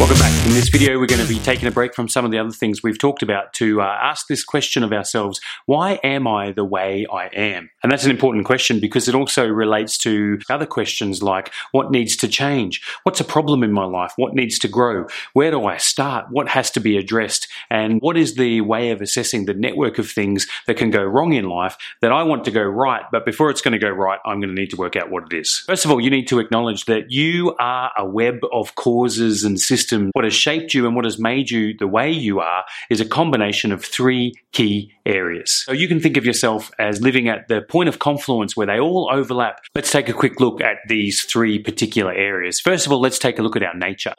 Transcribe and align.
Welcome 0.00 0.16
back. 0.16 0.46
In 0.46 0.52
this 0.52 0.70
video, 0.70 0.98
we're 0.98 1.04
going 1.04 1.20
to 1.20 1.28
be 1.28 1.38
taking 1.38 1.68
a 1.68 1.70
break 1.70 1.94
from 1.94 2.08
some 2.08 2.24
of 2.24 2.30
the 2.30 2.38
other 2.38 2.52
things 2.52 2.82
we've 2.82 2.98
talked 2.98 3.22
about 3.22 3.52
to 3.52 3.82
uh, 3.82 3.84
ask 3.84 4.28
this 4.28 4.42
question 4.42 4.82
of 4.82 4.94
ourselves 4.94 5.42
why 5.66 6.00
am 6.02 6.26
I 6.26 6.52
the 6.52 6.64
way 6.64 7.06
I 7.12 7.26
am? 7.26 7.68
And 7.82 7.92
that's 7.92 8.06
an 8.06 8.10
important 8.10 8.46
question 8.46 8.80
because 8.80 9.08
it 9.08 9.14
also 9.14 9.46
relates 9.46 9.98
to 9.98 10.38
other 10.48 10.64
questions 10.64 11.22
like 11.22 11.52
what 11.72 11.90
needs 11.90 12.16
to 12.16 12.28
change? 12.28 12.80
What's 13.02 13.20
a 13.20 13.24
problem 13.24 13.62
in 13.62 13.72
my 13.72 13.84
life? 13.84 14.14
What 14.16 14.34
needs 14.34 14.58
to 14.60 14.68
grow? 14.68 15.06
Where 15.34 15.50
do 15.50 15.66
I 15.66 15.76
start? 15.76 16.28
What 16.30 16.48
has 16.48 16.70
to 16.70 16.80
be 16.80 16.96
addressed? 16.96 17.46
And 17.68 18.00
what 18.00 18.16
is 18.16 18.36
the 18.36 18.62
way 18.62 18.92
of 18.92 19.02
assessing 19.02 19.44
the 19.44 19.52
network 19.52 19.98
of 19.98 20.10
things 20.10 20.46
that 20.66 20.78
can 20.78 20.90
go 20.90 21.04
wrong 21.04 21.34
in 21.34 21.44
life 21.44 21.76
that 22.00 22.10
I 22.10 22.22
want 22.22 22.46
to 22.46 22.50
go 22.50 22.62
right? 22.62 23.04
But 23.12 23.26
before 23.26 23.50
it's 23.50 23.60
going 23.60 23.72
to 23.72 23.78
go 23.78 23.90
right, 23.90 24.18
I'm 24.24 24.40
going 24.40 24.54
to 24.56 24.58
need 24.58 24.70
to 24.70 24.78
work 24.78 24.96
out 24.96 25.10
what 25.10 25.30
it 25.30 25.38
is. 25.38 25.62
First 25.66 25.84
of 25.84 25.90
all, 25.90 26.00
you 26.00 26.08
need 26.08 26.26
to 26.28 26.38
acknowledge 26.38 26.86
that 26.86 27.10
you 27.10 27.54
are 27.60 27.92
a 27.98 28.06
web 28.06 28.38
of 28.50 28.74
causes 28.76 29.44
and 29.44 29.60
systems 29.60 29.89
what 30.12 30.24
has 30.24 30.34
shaped 30.34 30.74
you 30.74 30.86
and 30.86 30.94
what 30.94 31.04
has 31.04 31.18
made 31.18 31.50
you 31.50 31.74
the 31.78 31.86
way 31.86 32.10
you 32.10 32.40
are 32.40 32.64
is 32.88 33.00
a 33.00 33.04
combination 33.04 33.72
of 33.72 33.84
three 33.84 34.32
key 34.52 34.92
areas. 35.06 35.62
So 35.66 35.72
you 35.72 35.88
can 35.88 36.00
think 36.00 36.16
of 36.16 36.24
yourself 36.24 36.70
as 36.78 37.00
living 37.00 37.28
at 37.28 37.48
the 37.48 37.62
point 37.62 37.88
of 37.88 37.98
confluence 37.98 38.56
where 38.56 38.66
they 38.66 38.78
all 38.78 39.10
overlap. 39.12 39.60
Let's 39.74 39.92
take 39.92 40.08
a 40.08 40.12
quick 40.12 40.40
look 40.40 40.60
at 40.60 40.76
these 40.88 41.22
three 41.22 41.58
particular 41.58 42.12
areas. 42.12 42.60
First 42.60 42.86
of 42.86 42.92
all, 42.92 43.00
let's 43.00 43.18
take 43.18 43.38
a 43.38 43.42
look 43.42 43.56
at 43.56 43.62
our 43.62 43.74
nature. 43.74 44.14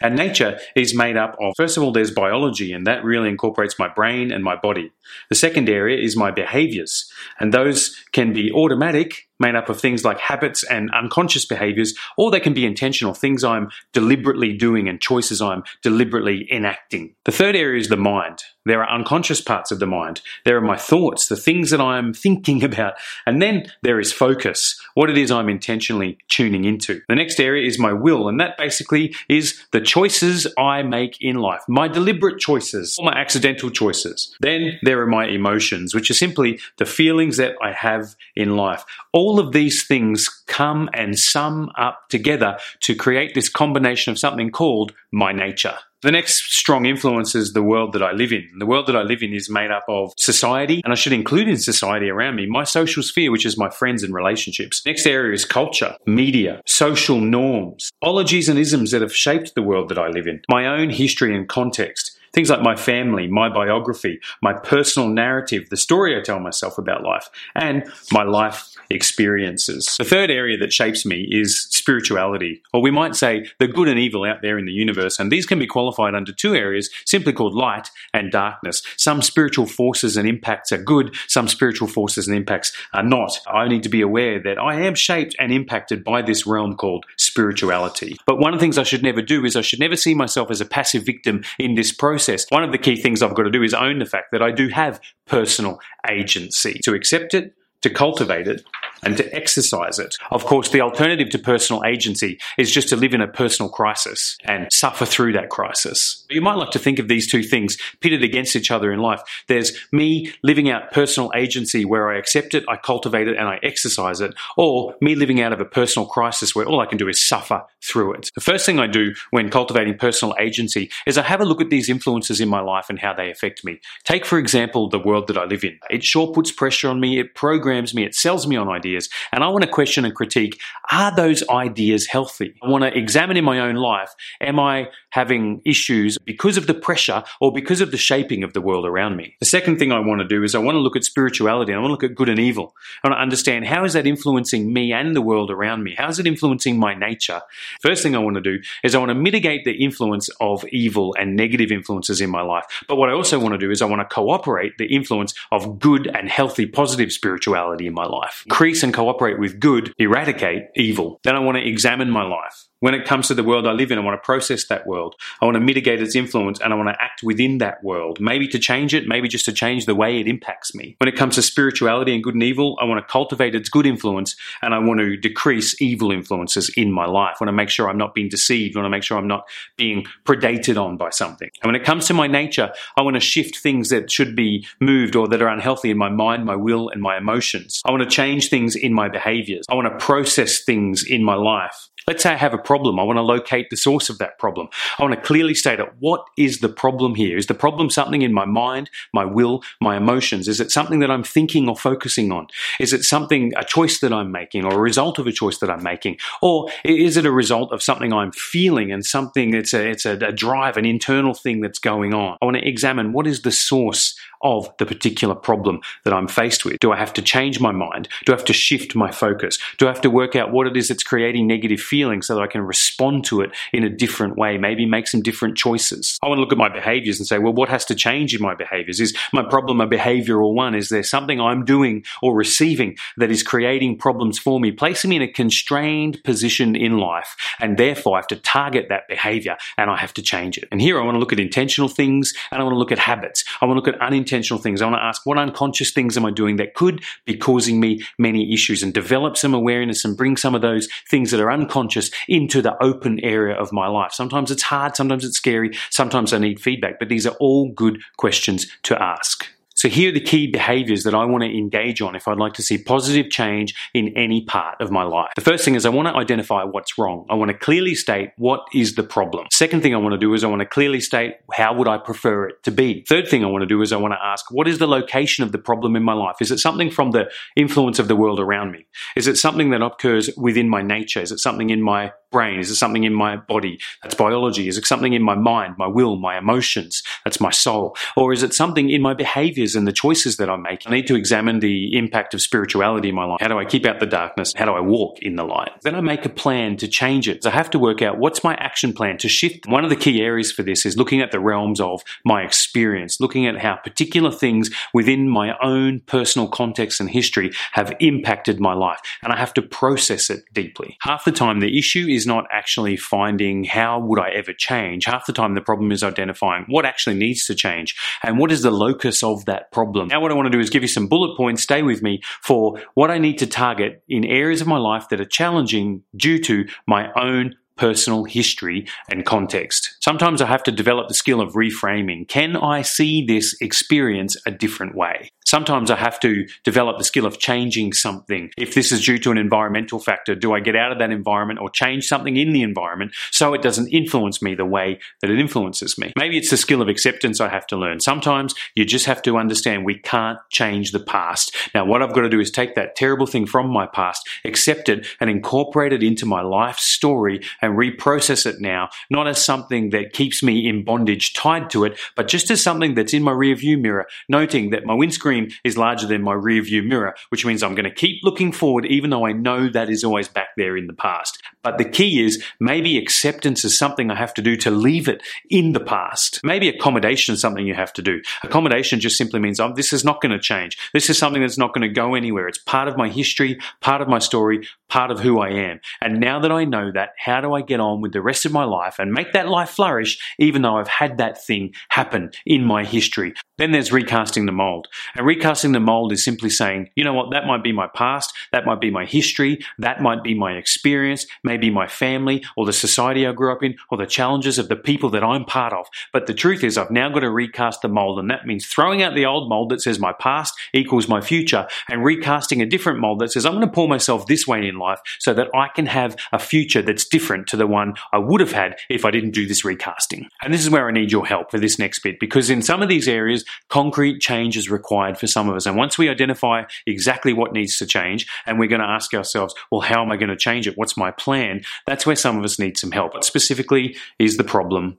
And 0.00 0.16
nature 0.16 0.58
is 0.74 0.94
made 0.94 1.16
up 1.16 1.36
of, 1.40 1.54
first 1.56 1.76
of 1.76 1.82
all, 1.82 1.92
there's 1.92 2.10
biology, 2.10 2.72
and 2.72 2.86
that 2.86 3.04
really 3.04 3.28
incorporates 3.28 3.78
my 3.78 3.88
brain 3.88 4.32
and 4.32 4.42
my 4.42 4.56
body. 4.56 4.92
The 5.28 5.34
second 5.34 5.68
area 5.68 6.02
is 6.02 6.16
my 6.16 6.30
behaviors, 6.30 7.10
and 7.38 7.52
those 7.52 7.96
can 8.12 8.32
be 8.32 8.50
automatic, 8.52 9.28
made 9.38 9.54
up 9.54 9.68
of 9.68 9.80
things 9.80 10.04
like 10.04 10.18
habits 10.18 10.62
and 10.64 10.90
unconscious 10.92 11.46
behaviors, 11.46 11.94
or 12.16 12.30
they 12.30 12.40
can 12.40 12.54
be 12.54 12.66
intentional, 12.66 13.14
things 13.14 13.44
I'm 13.44 13.70
deliberately 13.92 14.52
doing 14.52 14.88
and 14.88 15.00
choices 15.00 15.40
I'm 15.40 15.62
deliberately 15.82 16.48
enacting. 16.50 17.14
The 17.24 17.32
third 17.32 17.56
area 17.56 17.80
is 17.80 17.88
the 17.88 17.96
mind. 17.96 18.42
There 18.64 18.82
are 18.82 18.90
unconscious 18.90 19.40
parts 19.40 19.70
of 19.70 19.78
the 19.78 19.86
mind. 19.86 20.20
There 20.44 20.56
are 20.56 20.62
my 20.62 20.76
thoughts, 20.76 21.28
the 21.28 21.36
things 21.36 21.70
that 21.70 21.80
I'm 21.80 22.12
thinking 22.12 22.62
about. 22.70 22.94
And 23.26 23.40
then 23.40 23.66
there 23.82 24.00
is 24.00 24.12
focus, 24.12 24.80
what 24.94 25.10
it 25.10 25.18
is 25.18 25.30
I'm 25.30 25.48
intentionally 25.48 26.18
tuning 26.28 26.64
into. 26.64 27.00
The 27.08 27.14
next 27.14 27.40
area 27.40 27.66
is 27.66 27.78
my 27.78 27.92
will, 27.92 28.28
and 28.28 28.40
that 28.40 28.56
basically 28.58 29.14
is 29.28 29.62
the 29.72 29.80
choices 29.80 30.46
I 30.58 30.82
make 30.82 31.16
in 31.20 31.36
life, 31.36 31.62
my 31.68 31.88
deliberate 31.88 32.38
choices, 32.38 32.96
or 32.98 33.06
my 33.06 33.12
accidental 33.12 33.70
choices. 33.70 34.34
Then 34.40 34.78
there 34.82 35.00
are 35.00 35.06
my 35.06 35.26
emotions, 35.26 35.94
which 35.94 36.10
are 36.10 36.14
simply 36.14 36.60
the 36.78 36.86
feelings 36.86 37.36
that 37.36 37.56
I 37.62 37.72
have 37.72 38.14
in 38.36 38.56
life. 38.56 38.84
All 39.12 39.38
of 39.38 39.52
these 39.52 39.86
things 39.86 40.28
come 40.46 40.88
and 40.92 41.18
sum 41.18 41.70
up 41.76 42.08
together 42.08 42.58
to 42.80 42.94
create 42.94 43.34
this 43.34 43.48
combination 43.48 44.10
of 44.10 44.18
something 44.18 44.50
called 44.50 44.92
my 45.12 45.32
nature. 45.32 45.76
The 46.04 46.12
next 46.12 46.52
strong 46.52 46.84
influence 46.84 47.34
is 47.34 47.54
the 47.54 47.62
world 47.62 47.94
that 47.94 48.02
I 48.02 48.12
live 48.12 48.30
in. 48.30 48.46
The 48.58 48.66
world 48.66 48.86
that 48.88 48.94
I 48.94 49.00
live 49.00 49.22
in 49.22 49.32
is 49.32 49.48
made 49.48 49.70
up 49.70 49.86
of 49.88 50.12
society, 50.18 50.82
and 50.84 50.92
I 50.92 50.96
should 50.96 51.14
include 51.14 51.48
in 51.48 51.56
society 51.56 52.10
around 52.10 52.36
me 52.36 52.44
my 52.44 52.62
social 52.64 53.02
sphere, 53.02 53.32
which 53.32 53.46
is 53.46 53.56
my 53.56 53.70
friends 53.70 54.02
and 54.02 54.12
relationships. 54.12 54.84
Next 54.84 55.06
area 55.06 55.32
is 55.32 55.46
culture, 55.46 55.96
media, 56.04 56.60
social 56.66 57.22
norms, 57.22 57.90
ologies 58.02 58.50
and 58.50 58.58
isms 58.58 58.90
that 58.90 59.00
have 59.00 59.16
shaped 59.16 59.54
the 59.54 59.62
world 59.62 59.88
that 59.88 59.98
I 59.98 60.08
live 60.08 60.26
in, 60.26 60.42
my 60.50 60.66
own 60.66 60.90
history 60.90 61.34
and 61.34 61.48
context. 61.48 62.18
Things 62.34 62.50
like 62.50 62.62
my 62.62 62.74
family, 62.74 63.28
my 63.28 63.48
biography, 63.48 64.18
my 64.42 64.52
personal 64.52 65.08
narrative, 65.08 65.70
the 65.70 65.76
story 65.76 66.18
I 66.18 66.20
tell 66.20 66.40
myself 66.40 66.78
about 66.78 67.04
life, 67.04 67.30
and 67.54 67.84
my 68.10 68.24
life 68.24 68.74
experiences. 68.90 69.94
The 69.96 70.04
third 70.04 70.32
area 70.32 70.58
that 70.58 70.72
shapes 70.72 71.06
me 71.06 71.28
is 71.30 71.62
spirituality, 71.70 72.60
or 72.72 72.82
we 72.82 72.90
might 72.90 73.14
say 73.14 73.46
the 73.60 73.68
good 73.68 73.86
and 73.86 74.00
evil 74.00 74.24
out 74.24 74.42
there 74.42 74.58
in 74.58 74.66
the 74.66 74.72
universe. 74.72 75.20
And 75.20 75.30
these 75.30 75.46
can 75.46 75.60
be 75.60 75.66
qualified 75.66 76.14
under 76.14 76.32
two 76.32 76.56
areas 76.56 76.90
simply 77.04 77.32
called 77.32 77.54
light 77.54 77.90
and 78.12 78.32
darkness. 78.32 78.82
Some 78.96 79.22
spiritual 79.22 79.66
forces 79.66 80.16
and 80.16 80.28
impacts 80.28 80.72
are 80.72 80.82
good, 80.82 81.14
some 81.28 81.46
spiritual 81.46 81.86
forces 81.86 82.26
and 82.26 82.36
impacts 82.36 82.72
are 82.92 83.04
not. 83.04 83.38
I 83.46 83.68
need 83.68 83.84
to 83.84 83.88
be 83.88 84.00
aware 84.00 84.40
that 84.42 84.58
I 84.58 84.80
am 84.80 84.96
shaped 84.96 85.36
and 85.38 85.52
impacted 85.52 86.02
by 86.02 86.20
this 86.20 86.48
realm 86.48 86.76
called 86.76 87.06
spirituality. 87.16 88.16
But 88.26 88.40
one 88.40 88.52
of 88.52 88.58
the 88.58 88.64
things 88.64 88.76
I 88.76 88.82
should 88.82 89.04
never 89.04 89.22
do 89.22 89.44
is 89.44 89.54
I 89.54 89.60
should 89.60 89.80
never 89.80 89.96
see 89.96 90.14
myself 90.14 90.50
as 90.50 90.60
a 90.60 90.66
passive 90.66 91.04
victim 91.04 91.44
in 91.60 91.76
this 91.76 91.92
process. 91.92 92.23
One 92.50 92.64
of 92.64 92.72
the 92.72 92.78
key 92.78 92.96
things 92.96 93.22
I've 93.22 93.34
got 93.34 93.44
to 93.44 93.50
do 93.50 93.62
is 93.62 93.74
own 93.74 93.98
the 93.98 94.06
fact 94.06 94.32
that 94.32 94.42
I 94.42 94.50
do 94.50 94.68
have 94.68 95.00
personal 95.26 95.80
agency. 96.08 96.80
To 96.84 96.94
accept 96.94 97.34
it, 97.34 97.54
to 97.84 97.90
cultivate 97.90 98.48
it, 98.48 98.64
and 99.04 99.16
to 99.18 99.34
exercise 99.34 99.98
it. 99.98 100.16
Of 100.30 100.44
course, 100.44 100.70
the 100.70 100.80
alternative 100.80 101.28
to 101.30 101.38
personal 101.38 101.84
agency 101.84 102.38
is 102.58 102.72
just 102.72 102.88
to 102.88 102.96
live 102.96 103.12
in 103.12 103.20
a 103.20 103.28
personal 103.28 103.70
crisis 103.70 104.38
and 104.44 104.72
suffer 104.72 105.04
through 105.04 105.34
that 105.34 105.50
crisis. 105.50 106.24
You 106.30 106.40
might 106.40 106.54
like 106.54 106.70
to 106.70 106.78
think 106.78 106.98
of 106.98 107.08
these 107.08 107.30
two 107.30 107.42
things 107.42 107.76
pitted 108.00 108.22
against 108.22 108.56
each 108.56 108.70
other 108.70 108.92
in 108.92 109.00
life. 109.00 109.20
There's 109.46 109.76
me 109.92 110.32
living 110.42 110.70
out 110.70 110.92
personal 110.92 111.30
agency 111.34 111.84
where 111.84 112.10
I 112.10 112.18
accept 112.18 112.54
it, 112.54 112.64
I 112.68 112.76
cultivate 112.76 113.28
it, 113.28 113.36
and 113.36 113.46
I 113.46 113.60
exercise 113.62 114.20
it, 114.20 114.34
or 114.56 114.94
me 115.00 115.14
living 115.14 115.40
out 115.40 115.52
of 115.52 115.60
a 115.60 115.64
personal 115.64 116.08
crisis 116.08 116.54
where 116.54 116.66
all 116.66 116.80
I 116.80 116.86
can 116.86 116.98
do 116.98 117.08
is 117.08 117.22
suffer 117.22 117.62
through 117.82 118.14
it. 118.14 118.30
The 118.34 118.40
first 118.40 118.64
thing 118.64 118.80
I 118.80 118.86
do 118.86 119.14
when 119.30 119.50
cultivating 119.50 119.98
personal 119.98 120.34
agency 120.38 120.90
is 121.06 121.18
I 121.18 121.22
have 121.22 121.42
a 121.42 121.44
look 121.44 121.60
at 121.60 121.68
these 121.68 121.90
influences 121.90 122.40
in 122.40 122.48
my 122.48 122.60
life 122.60 122.86
and 122.88 122.98
how 122.98 123.12
they 123.12 123.30
affect 123.30 123.64
me. 123.64 123.80
Take, 124.04 124.24
for 124.24 124.38
example, 124.38 124.88
the 124.88 124.98
world 124.98 125.26
that 125.28 125.36
I 125.36 125.44
live 125.44 125.64
in. 125.64 125.78
It 125.90 126.02
sure 126.02 126.32
puts 126.32 126.50
pressure 126.50 126.88
on 126.88 127.00
me, 127.00 127.18
it 127.18 127.34
programs 127.34 127.73
me, 127.94 128.04
it 128.04 128.14
sells 128.14 128.46
me 128.46 128.56
on 128.56 128.68
ideas, 128.68 129.08
and 129.32 129.42
I 129.42 129.48
want 129.48 129.64
to 129.64 129.70
question 129.70 130.04
and 130.04 130.14
critique 130.14 130.60
are 130.92 131.14
those 131.14 131.42
ideas 131.48 132.06
healthy? 132.06 132.54
I 132.62 132.68
want 132.68 132.84
to 132.84 132.96
examine 132.96 133.36
in 133.36 133.44
my 133.44 133.60
own 133.60 133.74
life 133.74 134.10
am 134.40 134.60
I 134.60 134.88
having 135.14 135.62
issues 135.64 136.18
because 136.18 136.56
of 136.56 136.66
the 136.66 136.74
pressure 136.74 137.22
or 137.40 137.52
because 137.52 137.80
of 137.80 137.90
the 137.90 137.96
shaping 137.96 138.42
of 138.42 138.52
the 138.52 138.60
world 138.60 138.84
around 138.84 139.16
me? 139.16 139.36
The 139.40 139.46
second 139.46 139.78
thing 139.78 139.92
I 139.92 140.00
want 140.00 140.20
to 140.20 140.26
do 140.26 140.42
is 140.42 140.54
I 140.54 140.58
want 140.58 140.74
to 140.74 140.80
look 140.80 140.96
at 140.96 141.04
spirituality 141.04 141.72
I 141.72 141.78
want 141.78 141.88
to 141.88 141.92
look 141.92 142.04
at 142.04 142.14
good 142.14 142.28
and 142.28 142.38
evil. 142.38 142.74
I 143.02 143.08
want 143.08 143.18
to 143.18 143.22
understand 143.22 143.66
how 143.66 143.84
is 143.84 143.92
that 143.92 144.06
influencing 144.06 144.72
me 144.72 144.92
and 144.92 145.14
the 145.14 145.22
world 145.22 145.50
around 145.50 145.84
me? 145.84 145.94
How 145.96 146.08
is 146.08 146.18
it 146.18 146.26
influencing 146.26 146.78
my 146.78 146.94
nature? 146.94 147.40
First 147.80 148.02
thing 148.02 148.14
I 148.14 148.18
want 148.18 148.34
to 148.36 148.40
do 148.40 148.58
is 148.82 148.94
I 148.94 148.98
want 148.98 149.10
to 149.10 149.14
mitigate 149.14 149.64
the 149.64 149.72
influence 149.72 150.28
of 150.40 150.64
evil 150.66 151.14
and 151.18 151.36
negative 151.36 151.70
influences 151.70 152.20
in 152.20 152.30
my 152.30 152.42
life. 152.42 152.64
But 152.88 152.96
what 152.96 153.08
I 153.08 153.12
also 153.12 153.38
want 153.38 153.54
to 153.54 153.58
do 153.58 153.70
is 153.70 153.82
I 153.82 153.86
want 153.86 154.00
to 154.00 154.14
cooperate 154.14 154.78
the 154.78 154.86
influence 154.86 155.34
of 155.52 155.78
good 155.78 156.06
and 156.06 156.28
healthy, 156.28 156.66
positive 156.66 157.12
spirituality 157.12 157.86
in 157.86 157.94
my 157.94 158.06
life. 158.06 158.44
Increase 158.46 158.82
and 158.82 158.92
cooperate 158.92 159.38
with 159.38 159.60
good, 159.60 159.92
eradicate 159.98 160.64
evil. 160.76 161.20
Then 161.24 161.36
I 161.36 161.40
want 161.40 161.56
to 161.56 161.66
examine 161.66 162.10
my 162.10 162.24
life 162.24 162.68
when 162.84 162.92
it 162.92 163.06
comes 163.06 163.28
to 163.28 163.34
the 163.34 163.42
world 163.42 163.66
I 163.66 163.72
live 163.72 163.90
in, 163.90 163.98
I 163.98 164.02
want 164.02 164.20
to 164.20 164.26
process 164.26 164.66
that 164.66 164.86
world. 164.86 165.14
I 165.40 165.46
want 165.46 165.54
to 165.54 165.60
mitigate 165.60 166.02
its 166.02 166.14
influence 166.14 166.60
and 166.60 166.70
I 166.70 166.76
want 166.76 166.90
to 166.90 167.02
act 167.02 167.22
within 167.22 167.56
that 167.56 167.82
world. 167.82 168.20
Maybe 168.20 168.46
to 168.48 168.58
change 168.58 168.92
it, 168.92 169.08
maybe 169.08 169.26
just 169.26 169.46
to 169.46 169.54
change 169.54 169.86
the 169.86 169.94
way 169.94 170.20
it 170.20 170.28
impacts 170.28 170.74
me. 170.74 170.94
When 170.98 171.08
it 171.08 171.16
comes 171.16 171.36
to 171.36 171.42
spirituality 171.42 172.14
and 172.14 172.22
good 172.22 172.34
and 172.34 172.42
evil, 172.42 172.76
I 172.78 172.84
want 172.84 173.00
to 173.00 173.10
cultivate 173.10 173.54
its 173.54 173.70
good 173.70 173.86
influence 173.86 174.36
and 174.60 174.74
I 174.74 174.80
want 174.80 175.00
to 175.00 175.16
decrease 175.16 175.80
evil 175.80 176.12
influences 176.12 176.68
in 176.76 176.92
my 176.92 177.06
life. 177.06 177.36
I 177.40 177.44
want 177.44 177.48
to 177.48 177.52
make 177.52 177.70
sure 177.70 177.88
I'm 177.88 177.96
not 177.96 178.14
being 178.14 178.28
deceived. 178.28 178.76
I 178.76 178.80
want 178.80 178.84
to 178.92 178.94
make 178.94 179.02
sure 179.02 179.16
I'm 179.16 179.28
not 179.28 179.48
being 179.78 180.04
predated 180.26 180.78
on 180.78 180.98
by 180.98 181.08
something. 181.08 181.48
And 181.62 181.72
when 181.72 181.80
it 181.80 181.86
comes 181.86 182.06
to 182.08 182.12
my 182.12 182.26
nature, 182.26 182.70
I 182.98 183.00
want 183.00 183.14
to 183.14 183.20
shift 183.20 183.56
things 183.56 183.88
that 183.88 184.12
should 184.12 184.36
be 184.36 184.66
moved 184.78 185.16
or 185.16 185.26
that 185.28 185.40
are 185.40 185.48
unhealthy 185.48 185.90
in 185.90 185.96
my 185.96 186.10
mind, 186.10 186.44
my 186.44 186.56
will, 186.56 186.90
and 186.90 187.00
my 187.00 187.16
emotions. 187.16 187.80
I 187.86 187.90
want 187.92 188.02
to 188.02 188.10
change 188.10 188.50
things 188.50 188.76
in 188.76 188.92
my 188.92 189.08
behaviors. 189.08 189.64
I 189.70 189.74
want 189.74 189.88
to 189.90 190.04
process 190.04 190.62
things 190.62 191.02
in 191.02 191.24
my 191.24 191.34
life. 191.34 191.88
Let's 192.06 192.22
say 192.22 192.32
I 192.32 192.36
have 192.36 192.52
a 192.52 192.58
problem. 192.58 192.73
I 192.74 193.02
want 193.02 193.16
to 193.16 193.22
locate 193.22 193.70
the 193.70 193.76
source 193.76 194.10
of 194.10 194.18
that 194.18 194.38
problem. 194.38 194.68
I 194.98 195.02
want 195.02 195.14
to 195.14 195.20
clearly 195.20 195.54
state 195.54 195.80
it. 195.80 195.88
What 196.00 196.24
is 196.36 196.60
the 196.60 196.68
problem 196.68 197.14
here? 197.14 197.36
Is 197.36 197.46
the 197.46 197.54
problem 197.54 197.90
something 197.90 198.22
in 198.22 198.32
my 198.32 198.44
mind, 198.44 198.90
my 199.12 199.24
will, 199.24 199.62
my 199.80 199.96
emotions? 199.96 200.48
Is 200.48 200.60
it 200.60 200.70
something 200.70 201.00
that 201.00 201.10
I'm 201.10 201.22
thinking 201.22 201.68
or 201.68 201.76
focusing 201.76 202.32
on? 202.32 202.48
Is 202.80 202.92
it 202.92 203.04
something, 203.04 203.52
a 203.56 203.64
choice 203.64 204.00
that 204.00 204.12
I'm 204.12 204.32
making 204.32 204.64
or 204.64 204.74
a 204.74 204.80
result 204.80 205.18
of 205.18 205.26
a 205.26 205.32
choice 205.32 205.58
that 205.58 205.70
I'm 205.70 205.82
making? 205.82 206.18
Or 206.42 206.70
is 206.84 207.16
it 207.16 207.26
a 207.26 207.32
result 207.32 207.72
of 207.72 207.82
something 207.82 208.12
I'm 208.12 208.32
feeling 208.32 208.90
and 208.92 209.04
something, 209.04 209.54
it's 209.54 209.72
a, 209.72 209.88
it's 209.88 210.06
a, 210.06 210.12
a 210.12 210.32
drive, 210.32 210.76
an 210.76 210.84
internal 210.84 211.34
thing 211.34 211.60
that's 211.60 211.78
going 211.78 212.14
on? 212.14 212.38
I 212.42 212.44
want 212.44 212.56
to 212.56 212.68
examine 212.68 213.12
what 213.12 213.26
is 213.26 213.42
the 213.42 213.52
source 213.52 214.18
of 214.44 214.70
the 214.78 214.86
particular 214.86 215.34
problem 215.34 215.80
that 216.04 216.12
I'm 216.12 216.28
faced 216.28 216.64
with? 216.64 216.78
Do 216.78 216.92
I 216.92 216.98
have 216.98 217.14
to 217.14 217.22
change 217.22 217.60
my 217.60 217.72
mind? 217.72 218.08
Do 218.26 218.32
I 218.32 218.36
have 218.36 218.44
to 218.44 218.52
shift 218.52 218.94
my 218.94 219.10
focus? 219.10 219.58
Do 219.78 219.86
I 219.86 219.88
have 219.88 220.02
to 220.02 220.10
work 220.10 220.36
out 220.36 220.52
what 220.52 220.66
it 220.66 220.76
is 220.76 220.88
that's 220.88 221.02
creating 221.02 221.46
negative 221.46 221.80
feelings 221.80 222.26
so 222.26 222.34
that 222.34 222.42
I 222.42 222.46
can 222.46 222.60
respond 222.64 223.24
to 223.26 223.40
it 223.40 223.50
in 223.72 223.84
a 223.84 223.90
different 223.90 224.36
way? 224.36 224.58
Maybe 224.58 224.86
make 224.86 225.06
some 225.06 225.22
different 225.22 225.56
choices. 225.56 226.18
I 226.22 226.28
want 226.28 226.38
to 226.38 226.42
look 226.42 226.52
at 226.52 226.58
my 226.58 226.68
behaviors 226.68 227.18
and 227.18 227.26
say, 227.26 227.38
well, 227.38 227.52
what 227.52 227.68
has 227.68 227.84
to 227.86 227.94
change 227.94 228.34
in 228.34 228.42
my 228.42 228.54
behaviors? 228.54 229.00
Is 229.00 229.16
my 229.32 229.42
problem 229.42 229.80
a 229.80 229.86
behavioral 229.86 230.54
one? 230.54 230.74
Is 230.74 230.88
there 230.88 231.02
something 231.02 231.40
I'm 231.40 231.64
doing 231.64 232.04
or 232.22 232.34
receiving 232.34 232.96
that 233.16 233.30
is 233.30 233.42
creating 233.42 233.98
problems 233.98 234.38
for 234.38 234.60
me, 234.60 234.72
placing 234.72 235.10
me 235.10 235.16
in 235.16 235.22
a 235.22 235.28
constrained 235.28 236.22
position 236.24 236.76
in 236.76 236.98
life? 236.98 237.36
And 237.60 237.76
therefore, 237.76 238.16
I 238.16 238.18
have 238.18 238.26
to 238.28 238.36
target 238.36 238.86
that 238.88 239.08
behavior 239.08 239.56
and 239.76 239.90
I 239.90 239.96
have 239.96 240.14
to 240.14 240.22
change 240.22 240.58
it. 240.58 240.68
And 240.70 240.80
here 240.80 241.00
I 241.00 241.04
want 241.04 241.14
to 241.14 241.18
look 241.20 241.32
at 241.32 241.40
intentional 241.40 241.88
things 241.88 242.34
and 242.50 242.60
I 242.60 242.64
want 242.64 242.74
to 242.74 242.78
look 242.78 242.92
at 242.92 242.98
habits. 242.98 243.44
I 243.64 243.66
want 243.66 243.82
to 243.82 243.90
look 243.90 243.96
at 243.98 244.06
unintentional 244.06 244.60
things. 244.60 244.82
I 244.82 244.84
want 244.84 244.96
to 244.98 245.02
ask 245.02 245.24
what 245.24 245.38
unconscious 245.38 245.90
things 245.90 246.18
am 246.18 246.26
I 246.26 246.30
doing 246.30 246.56
that 246.56 246.74
could 246.74 247.02
be 247.24 247.34
causing 247.34 247.80
me 247.80 248.02
many 248.18 248.52
issues 248.52 248.82
and 248.82 248.92
develop 248.92 249.38
some 249.38 249.54
awareness 249.54 250.04
and 250.04 250.18
bring 250.18 250.36
some 250.36 250.54
of 250.54 250.60
those 250.60 250.86
things 251.08 251.30
that 251.30 251.40
are 251.40 251.50
unconscious 251.50 252.10
into 252.28 252.60
the 252.60 252.76
open 252.82 253.20
area 253.20 253.56
of 253.56 253.72
my 253.72 253.88
life. 253.88 254.12
Sometimes 254.12 254.50
it's 254.50 254.64
hard, 254.64 254.96
sometimes 254.96 255.24
it's 255.24 255.38
scary, 255.38 255.70
sometimes 255.88 256.34
I 256.34 256.38
need 256.38 256.60
feedback, 256.60 256.98
but 256.98 257.08
these 257.08 257.26
are 257.26 257.36
all 257.40 257.70
good 257.70 258.02
questions 258.18 258.66
to 258.82 259.02
ask. 259.02 259.48
So 259.84 259.90
here 259.90 260.08
are 260.08 260.12
the 260.12 260.20
key 260.20 260.46
behaviors 260.46 261.04
that 261.04 261.14
I 261.14 261.26
want 261.26 261.44
to 261.44 261.58
engage 261.58 262.00
on 262.00 262.16
if 262.16 262.26
I'd 262.26 262.38
like 262.38 262.54
to 262.54 262.62
see 262.62 262.78
positive 262.78 263.28
change 263.28 263.74
in 263.92 264.16
any 264.16 264.42
part 264.42 264.80
of 264.80 264.90
my 264.90 265.02
life. 265.02 265.32
The 265.34 265.42
first 265.42 265.62
thing 265.62 265.74
is 265.74 265.84
I 265.84 265.90
want 265.90 266.08
to 266.08 266.14
identify 266.14 266.64
what's 266.64 266.96
wrong. 266.96 267.26
I 267.28 267.34
want 267.34 267.50
to 267.50 267.54
clearly 267.54 267.94
state 267.94 268.30
what 268.38 268.64
is 268.72 268.94
the 268.94 269.02
problem. 269.02 269.46
Second 269.52 269.82
thing 269.82 269.94
I 269.94 269.98
want 269.98 270.14
to 270.14 270.18
do 270.18 270.32
is 270.32 270.42
I 270.42 270.46
want 270.46 270.60
to 270.60 270.66
clearly 270.66 271.02
state 271.02 271.34
how 271.52 271.74
would 271.74 271.86
I 271.86 271.98
prefer 271.98 272.48
it 272.48 272.62
to 272.62 272.70
be. 272.70 273.04
Third 273.06 273.28
thing 273.28 273.44
I 273.44 273.48
want 273.48 273.60
to 273.60 273.66
do 273.66 273.82
is 273.82 273.92
I 273.92 273.98
want 273.98 274.14
to 274.14 274.24
ask 274.24 274.50
what 274.50 274.66
is 274.66 274.78
the 274.78 274.86
location 274.86 275.44
of 275.44 275.52
the 275.52 275.58
problem 275.58 275.96
in 275.96 276.02
my 276.02 276.14
life? 276.14 276.36
Is 276.40 276.50
it 276.50 276.60
something 276.60 276.90
from 276.90 277.10
the 277.10 277.30
influence 277.54 277.98
of 277.98 278.08
the 278.08 278.16
world 278.16 278.40
around 278.40 278.72
me? 278.72 278.86
Is 279.16 279.26
it 279.26 279.36
something 279.36 279.68
that 279.68 279.82
occurs 279.82 280.30
within 280.38 280.70
my 280.70 280.80
nature? 280.80 281.20
Is 281.20 281.30
it 281.30 281.40
something 281.40 281.68
in 281.68 281.82
my 281.82 282.10
brain? 282.32 282.58
Is 282.58 282.70
it 282.70 282.76
something 282.76 283.04
in 283.04 283.12
my 283.12 283.36
body? 283.36 283.78
That's 284.02 284.14
biology. 284.14 284.66
Is 284.66 284.78
it 284.78 284.86
something 284.86 285.12
in 285.12 285.22
my 285.22 285.34
mind, 285.34 285.74
my 285.78 285.86
will, 285.86 286.16
my 286.16 286.38
emotions? 286.38 287.02
That's 287.24 287.38
my 287.38 287.50
soul. 287.50 287.96
Or 288.16 288.32
is 288.32 288.42
it 288.42 288.54
something 288.54 288.88
in 288.88 289.02
my 289.02 289.12
behaviors 289.12 289.73
and 289.76 289.86
the 289.86 289.92
choices 289.92 290.36
that 290.36 290.50
I 290.50 290.56
make? 290.56 290.82
I 290.86 290.90
need 290.90 291.06
to 291.08 291.14
examine 291.14 291.60
the 291.60 291.96
impact 291.96 292.34
of 292.34 292.40
spirituality 292.40 293.08
in 293.08 293.14
my 293.14 293.24
life. 293.24 293.38
How 293.40 293.48
do 293.48 293.58
I 293.58 293.64
keep 293.64 293.86
out 293.86 294.00
the 294.00 294.06
darkness? 294.06 294.52
How 294.56 294.64
do 294.64 294.72
I 294.72 294.80
walk 294.80 295.18
in 295.20 295.36
the 295.36 295.44
light? 295.44 295.70
Then 295.82 295.94
I 295.94 296.00
make 296.00 296.24
a 296.24 296.28
plan 296.28 296.76
to 296.78 296.88
change 296.88 297.28
it. 297.28 297.42
So 297.42 297.50
I 297.50 297.52
have 297.52 297.70
to 297.70 297.78
work 297.78 298.02
out 298.02 298.18
what's 298.18 298.44
my 298.44 298.54
action 298.54 298.92
plan 298.92 299.18
to 299.18 299.28
shift. 299.28 299.66
One 299.66 299.84
of 299.84 299.90
the 299.90 299.96
key 299.96 300.22
areas 300.22 300.52
for 300.52 300.62
this 300.62 300.86
is 300.86 300.96
looking 300.96 301.20
at 301.20 301.32
the 301.32 301.40
realms 301.40 301.80
of 301.80 302.02
my 302.24 302.42
experience, 302.42 303.20
looking 303.20 303.46
at 303.46 303.58
how 303.58 303.76
particular 303.76 304.30
things 304.30 304.70
within 304.92 305.28
my 305.28 305.56
own 305.62 306.00
personal 306.06 306.48
context 306.48 307.00
and 307.00 307.10
history 307.10 307.52
have 307.72 307.92
impacted 308.00 308.60
my 308.60 308.74
life. 308.74 309.00
And 309.22 309.32
I 309.32 309.36
have 309.36 309.54
to 309.54 309.62
process 309.62 310.30
it 310.30 310.44
deeply. 310.52 310.96
Half 311.00 311.24
the 311.24 311.32
time, 311.32 311.60
the 311.60 311.78
issue 311.78 312.06
is 312.08 312.26
not 312.26 312.46
actually 312.50 312.96
finding 312.96 313.64
how 313.64 314.00
would 314.00 314.18
I 314.18 314.30
ever 314.30 314.52
change. 314.52 315.04
Half 315.04 315.26
the 315.26 315.32
time, 315.32 315.54
the 315.54 315.60
problem 315.60 315.92
is 315.92 316.02
identifying 316.02 316.64
what 316.68 316.84
actually 316.84 317.16
needs 317.16 317.46
to 317.46 317.54
change 317.54 317.94
and 318.22 318.38
what 318.38 318.52
is 318.52 318.62
the 318.62 318.70
locus 318.70 319.22
of 319.22 319.44
that 319.44 319.53
problem. 319.72 320.08
Now, 320.08 320.20
what 320.20 320.30
I 320.30 320.34
want 320.34 320.46
to 320.46 320.50
do 320.50 320.60
is 320.60 320.70
give 320.70 320.82
you 320.82 320.88
some 320.88 321.08
bullet 321.08 321.36
points, 321.36 321.62
stay 321.62 321.82
with 321.82 322.02
me, 322.02 322.20
for 322.42 322.80
what 322.94 323.10
I 323.10 323.18
need 323.18 323.38
to 323.38 323.46
target 323.46 324.02
in 324.08 324.24
areas 324.24 324.60
of 324.60 324.66
my 324.66 324.78
life 324.78 325.08
that 325.10 325.20
are 325.20 325.26
challenging 325.26 326.02
due 326.16 326.38
to 326.42 326.66
my 326.86 327.12
own 327.14 327.54
personal 327.76 328.24
history 328.24 328.86
and 329.10 329.24
context. 329.24 329.96
Sometimes 330.00 330.40
I 330.40 330.46
have 330.46 330.62
to 330.64 330.72
develop 330.72 331.08
the 331.08 331.14
skill 331.14 331.40
of 331.40 331.54
reframing. 331.54 332.28
Can 332.28 332.56
I 332.56 332.82
see 332.82 333.24
this 333.24 333.56
experience 333.60 334.36
a 334.46 334.50
different 334.50 334.94
way? 334.94 335.30
Sometimes 335.46 335.90
I 335.90 335.96
have 335.96 336.18
to 336.20 336.46
develop 336.64 336.98
the 336.98 337.04
skill 337.04 337.26
of 337.26 337.38
changing 337.38 337.92
something. 337.92 338.50
If 338.56 338.74
this 338.74 338.90
is 338.90 339.04
due 339.04 339.18
to 339.18 339.30
an 339.30 339.38
environmental 339.38 339.98
factor, 339.98 340.34
do 340.34 340.52
I 340.52 340.60
get 340.60 340.74
out 340.74 340.90
of 340.90 340.98
that 340.98 341.10
environment 341.10 341.60
or 341.60 341.70
change 341.70 342.06
something 342.06 342.36
in 342.36 342.52
the 342.52 342.62
environment 342.62 343.12
so 343.30 343.54
it 343.54 343.62
doesn't 343.62 343.88
influence 343.88 344.42
me 344.42 344.54
the 344.54 344.64
way 344.64 344.98
that 345.20 345.30
it 345.30 345.38
influences 345.38 345.98
me? 345.98 346.12
Maybe 346.16 346.38
it's 346.38 346.50
the 346.50 346.56
skill 346.56 346.82
of 346.82 346.88
acceptance 346.88 347.40
I 347.40 347.50
have 347.50 347.66
to 347.68 347.76
learn. 347.76 348.00
Sometimes 348.00 348.54
you 348.74 348.84
just 348.84 349.06
have 349.06 349.22
to 349.22 349.36
understand 349.36 349.84
we 349.84 349.98
can't 349.98 350.38
change 350.50 350.92
the 350.92 351.00
past. 351.00 351.54
Now, 351.74 351.84
what 351.84 352.02
I've 352.02 352.14
got 352.14 352.22
to 352.22 352.28
do 352.28 352.40
is 352.40 352.50
take 352.50 352.74
that 352.74 352.96
terrible 352.96 353.26
thing 353.26 353.46
from 353.46 353.68
my 353.68 353.86
past, 353.86 354.28
accept 354.44 354.88
it, 354.88 355.06
and 355.20 355.28
incorporate 355.28 355.92
it 355.92 356.02
into 356.02 356.26
my 356.26 356.42
life 356.42 356.78
story 356.78 357.40
and 357.64 357.78
reprocess 357.78 358.44
it 358.44 358.60
now, 358.60 358.90
not 359.10 359.26
as 359.26 359.42
something 359.42 359.90
that 359.90 360.12
keeps 360.12 360.42
me 360.42 360.68
in 360.68 360.84
bondage 360.84 361.32
tied 361.32 361.70
to 361.70 361.84
it, 361.84 361.98
but 362.14 362.28
just 362.28 362.50
as 362.50 362.62
something 362.62 362.94
that's 362.94 363.14
in 363.14 363.22
my 363.22 363.32
rearview 363.32 363.80
mirror, 363.80 364.06
noting 364.28 364.70
that 364.70 364.84
my 364.84 364.94
windscreen 364.94 365.50
is 365.64 365.78
larger 365.78 366.06
than 366.06 366.22
my 366.22 366.34
rear 366.34 366.62
view 366.62 366.82
mirror, 366.82 367.14
which 367.30 367.46
means 367.46 367.62
I'm 367.62 367.74
going 367.74 367.88
to 367.88 367.94
keep 367.94 368.22
looking 368.22 368.52
forward 368.52 368.84
even 368.86 369.10
though 369.10 369.26
I 369.26 369.32
know 369.32 369.68
that 369.70 369.88
is 369.88 370.04
always 370.04 370.28
back 370.28 370.48
there 370.56 370.76
in 370.76 370.86
the 370.86 370.92
past. 370.92 371.42
But 371.62 371.78
the 371.78 371.84
key 371.84 372.22
is 372.22 372.44
maybe 372.60 372.98
acceptance 372.98 373.64
is 373.64 373.76
something 373.76 374.10
I 374.10 374.16
have 374.16 374.34
to 374.34 374.42
do 374.42 374.56
to 374.58 374.70
leave 374.70 375.08
it 375.08 375.22
in 375.48 375.72
the 375.72 375.80
past. 375.80 376.40
Maybe 376.44 376.68
accommodation 376.68 377.34
is 377.34 377.40
something 377.40 377.66
you 377.66 377.74
have 377.74 377.94
to 377.94 378.02
do. 378.02 378.20
Accommodation 378.42 379.00
just 379.00 379.16
simply 379.16 379.40
means 379.40 379.58
oh, 379.58 379.72
this 379.74 379.92
is 379.92 380.04
not 380.04 380.20
going 380.20 380.32
to 380.32 380.38
change. 380.38 380.76
This 380.92 381.08
is 381.08 381.16
something 381.16 381.40
that's 381.40 381.58
not 381.58 381.72
going 381.72 381.88
to 381.88 381.94
go 381.94 382.14
anywhere. 382.14 382.46
It's 382.46 382.58
part 382.58 382.88
of 382.88 382.98
my 382.98 383.08
history, 383.08 383.58
part 383.80 384.02
of 384.02 384.08
my 384.08 384.18
story, 384.18 384.68
part 384.88 385.10
of 385.10 385.20
who 385.20 385.40
I 385.40 385.50
am. 385.50 385.80
And 386.00 386.20
now 386.20 386.40
that 386.40 386.52
I 386.52 386.64
know 386.64 386.90
that, 386.92 387.10
how 387.18 387.40
do 387.40 387.54
I 387.54 387.62
get 387.62 387.80
on 387.80 388.00
with 388.00 388.12
the 388.12 388.22
rest 388.22 388.44
of 388.44 388.52
my 388.52 388.64
life 388.64 388.98
and 388.98 389.12
make 389.12 389.32
that 389.32 389.48
life 389.48 389.70
flourish 389.70 390.18
even 390.38 390.62
though 390.62 390.76
I've 390.76 390.88
had 390.88 391.18
that 391.18 391.44
thing 391.44 391.74
happen 391.88 392.30
in 392.46 392.64
my 392.64 392.84
history? 392.84 393.34
Then 393.58 393.72
there's 393.72 393.92
recasting 393.92 394.46
the 394.46 394.52
mold. 394.52 394.88
And 395.16 395.26
recasting 395.26 395.72
the 395.72 395.80
mold 395.80 396.12
is 396.12 396.24
simply 396.24 396.50
saying, 396.50 396.90
you 396.96 397.04
know 397.04 397.12
what, 397.12 397.30
that 397.30 397.46
might 397.46 397.62
be 397.62 397.72
my 397.72 397.88
past, 397.94 398.32
that 398.52 398.66
might 398.66 398.80
be 398.80 398.90
my 398.90 399.04
history, 399.04 399.60
that 399.78 400.02
might 400.02 400.22
be 400.22 400.34
my 400.34 400.52
experience, 400.52 401.26
maybe 401.42 401.70
my 401.70 401.86
family 401.86 402.44
or 402.56 402.66
the 402.66 402.72
society 402.72 403.26
I 403.26 403.32
grew 403.32 403.52
up 403.52 403.62
in 403.62 403.76
or 403.90 403.98
the 403.98 404.06
challenges 404.06 404.58
of 404.58 404.68
the 404.68 404.76
people 404.76 405.10
that 405.10 405.22
I'm 405.22 405.44
part 405.44 405.72
of. 405.72 405.86
But 406.12 406.26
the 406.26 406.34
truth 406.34 406.64
is, 406.64 406.76
I've 406.76 406.90
now 406.90 407.08
got 407.08 407.20
to 407.20 407.30
recast 407.30 407.82
the 407.82 407.88
mold, 407.88 408.18
and 408.18 408.30
that 408.30 408.46
means 408.46 408.66
throwing 408.66 409.02
out 409.02 409.14
the 409.14 409.26
old 409.26 409.48
mold 409.48 409.70
that 409.70 409.82
says 409.82 409.98
my 409.98 410.12
past 410.12 410.54
equals 410.72 411.08
my 411.08 411.20
future 411.20 411.66
and 411.88 412.04
recasting 412.04 412.60
a 412.60 412.66
different 412.66 412.98
mold 412.98 413.20
that 413.20 413.32
says 413.32 413.46
I'm 413.46 413.54
going 413.54 413.66
to 413.66 413.72
pull 413.72 413.88
myself 413.88 414.26
this 414.26 414.46
way 414.46 414.66
in 414.74 414.80
life 414.80 415.00
so 415.18 415.32
that 415.34 415.48
I 415.54 415.68
can 415.68 415.86
have 415.86 416.16
a 416.32 416.38
future 416.38 416.82
that's 416.82 417.06
different 417.06 417.46
to 417.48 417.56
the 417.56 417.66
one 417.66 417.94
I 418.12 418.18
would 418.18 418.40
have 418.40 418.52
had 418.52 418.76
if 418.90 419.04
I 419.04 419.10
didn't 419.10 419.30
do 419.30 419.46
this 419.46 419.64
recasting. 419.64 420.28
And 420.42 420.52
this 420.52 420.62
is 420.62 420.70
where 420.70 420.88
I 420.88 420.92
need 420.92 421.12
your 421.12 421.26
help 421.26 421.50
for 421.50 421.58
this 421.58 421.78
next 421.78 422.00
bit 422.00 422.20
because 422.20 422.50
in 422.50 422.62
some 422.62 422.82
of 422.82 422.88
these 422.88 423.08
areas, 423.08 423.44
concrete 423.68 424.20
change 424.20 424.56
is 424.56 424.70
required 424.70 425.18
for 425.18 425.26
some 425.26 425.48
of 425.48 425.56
us. 425.56 425.66
And 425.66 425.76
once 425.76 425.96
we 425.96 426.08
identify 426.08 426.64
exactly 426.86 427.32
what 427.32 427.52
needs 427.52 427.78
to 427.78 427.86
change, 427.86 428.26
and 428.46 428.58
we're 428.58 428.68
going 428.68 428.80
to 428.80 428.86
ask 428.86 429.14
ourselves, 429.14 429.54
well, 429.70 429.80
how 429.80 430.02
am 430.02 430.10
I 430.10 430.16
going 430.16 430.28
to 430.28 430.36
change 430.36 430.66
it? 430.66 430.76
What's 430.76 430.96
my 430.96 431.10
plan? 431.10 431.62
That's 431.86 432.06
where 432.06 432.16
some 432.16 432.36
of 432.36 432.44
us 432.44 432.58
need 432.58 432.76
some 432.76 432.90
help. 432.90 433.14
What 433.14 433.24
specifically 433.24 433.96
is 434.18 434.36
the 434.36 434.44
problem? 434.44 434.98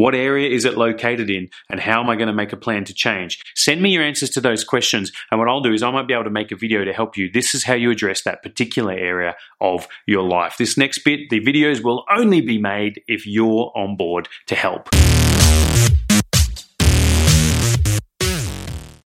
What 0.00 0.14
area 0.14 0.48
is 0.48 0.64
it 0.64 0.78
located 0.78 1.28
in? 1.28 1.50
And 1.68 1.78
how 1.78 2.00
am 2.00 2.08
I 2.08 2.16
going 2.16 2.28
to 2.28 2.32
make 2.32 2.54
a 2.54 2.56
plan 2.56 2.84
to 2.86 2.94
change? 2.94 3.38
Send 3.54 3.82
me 3.82 3.90
your 3.90 4.02
answers 4.02 4.30
to 4.30 4.40
those 4.40 4.64
questions. 4.64 5.12
And 5.30 5.38
what 5.38 5.46
I'll 5.46 5.60
do 5.60 5.74
is 5.74 5.82
I 5.82 5.90
might 5.90 6.08
be 6.08 6.14
able 6.14 6.24
to 6.24 6.30
make 6.30 6.50
a 6.52 6.56
video 6.56 6.86
to 6.86 6.92
help 6.94 7.18
you. 7.18 7.30
This 7.30 7.54
is 7.54 7.64
how 7.64 7.74
you 7.74 7.90
address 7.90 8.22
that 8.22 8.42
particular 8.42 8.94
area 8.94 9.36
of 9.60 9.86
your 10.06 10.22
life. 10.22 10.56
This 10.56 10.78
next 10.78 11.00
bit, 11.00 11.28
the 11.28 11.40
videos 11.40 11.84
will 11.84 12.06
only 12.10 12.40
be 12.40 12.56
made 12.56 13.02
if 13.08 13.26
you're 13.26 13.70
on 13.74 13.98
board 13.98 14.30
to 14.46 14.54
help. 14.54 14.88